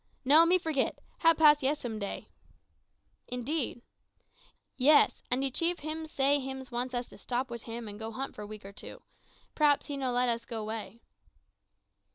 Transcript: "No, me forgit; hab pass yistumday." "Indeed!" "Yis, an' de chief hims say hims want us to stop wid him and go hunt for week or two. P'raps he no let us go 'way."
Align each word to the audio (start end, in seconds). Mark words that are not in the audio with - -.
"No, 0.25 0.47
me 0.47 0.57
forgit; 0.57 0.97
hab 1.19 1.37
pass 1.37 1.61
yistumday." 1.61 2.25
"Indeed!" 3.27 3.83
"Yis, 4.75 5.21
an' 5.29 5.41
de 5.41 5.51
chief 5.51 5.77
hims 5.81 6.09
say 6.09 6.39
hims 6.39 6.71
want 6.71 6.95
us 6.95 7.05
to 7.09 7.19
stop 7.19 7.51
wid 7.51 7.61
him 7.61 7.87
and 7.87 7.99
go 7.99 8.09
hunt 8.11 8.33
for 8.33 8.43
week 8.43 8.65
or 8.65 8.73
two. 8.73 9.03
P'raps 9.53 9.85
he 9.85 9.97
no 9.97 10.11
let 10.11 10.27
us 10.27 10.43
go 10.43 10.63
'way." 10.63 11.03